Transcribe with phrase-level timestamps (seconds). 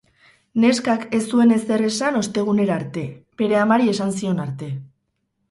[0.61, 3.05] Neskak ez zuen ezer esan ostegunera arte,
[3.43, 4.73] bere amari esan zion arte.